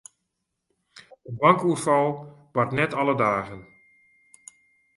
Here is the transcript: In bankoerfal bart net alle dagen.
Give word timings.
In 1.29 1.35
bankoerfal 1.41 2.09
bart 2.53 2.71
net 2.79 2.93
alle 2.99 3.15
dagen. 3.23 3.61